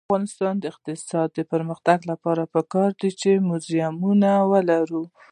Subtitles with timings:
[0.01, 5.03] د افغانستان د اقتصادي پرمختګ لپاره پکار ده چې موزیمونه ولرو.